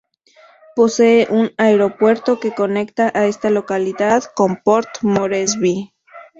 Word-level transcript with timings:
Posee 0.75 1.27
un 1.29 1.51
aeropuerto 1.57 2.39
que 2.39 2.55
conecta 2.55 3.11
a 3.13 3.27
esta 3.27 3.51
localidad 3.51 4.23
con 4.35 4.59
Port 4.63 4.89
Moresby. 5.03 5.93